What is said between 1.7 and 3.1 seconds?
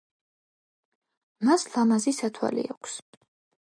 ლამაზი სათვალე აქვს.